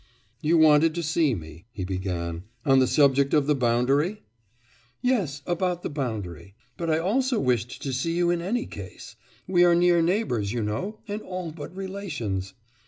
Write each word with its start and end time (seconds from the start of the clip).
'You 0.41 0.57
wanted 0.57 0.95
to 0.95 1.03
see 1.03 1.35
me,' 1.35 1.67
he 1.71 1.85
began, 1.85 2.45
'on 2.65 2.79
the 2.79 2.87
subject 2.87 3.35
of 3.35 3.45
the 3.45 3.53
boundary?' 3.53 4.23
'Yes; 4.99 5.43
about 5.45 5.83
the 5.83 5.91
boundary. 5.91 6.55
But 6.75 6.89
I 6.89 6.97
also 6.97 7.39
wished 7.39 7.83
to 7.83 7.93
see 7.93 8.13
you 8.17 8.31
in 8.31 8.41
any 8.41 8.65
case. 8.65 9.15
We 9.45 9.63
are 9.63 9.75
near 9.75 10.01
neighbours, 10.01 10.53
you 10.53 10.63
know, 10.63 10.97
and 11.07 11.21
all 11.21 11.51
but 11.51 11.75
relations. 11.77 12.55